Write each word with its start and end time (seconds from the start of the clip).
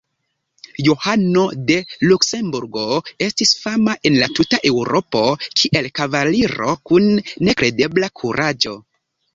Johano 0.85 1.43
de 1.67 1.75
Luksemburgo 2.13 2.87
estis 3.27 3.53
fama 3.67 3.95
en 4.11 4.19
la 4.23 4.31
tuta 4.41 4.63
Eŭropo 4.71 5.23
kiel 5.45 5.93
kavaliro 6.01 6.77
kun 6.91 7.11
nekredebla 7.51 8.13
kuraĝo. 8.25 8.79